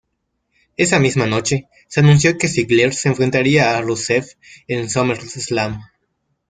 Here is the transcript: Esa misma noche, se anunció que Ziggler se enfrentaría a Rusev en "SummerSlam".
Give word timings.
Esa 0.77 0.99
misma 0.99 1.27
noche, 1.27 1.67
se 1.87 1.99
anunció 1.99 2.35
que 2.39 2.47
Ziggler 2.47 2.91
se 2.91 3.09
enfrentaría 3.09 3.77
a 3.77 3.81
Rusev 3.83 4.25
en 4.67 4.89
"SummerSlam". 4.89 5.79